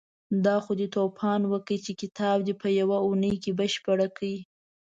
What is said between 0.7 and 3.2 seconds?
دې توپان وکړ چې کتاب دې په يوه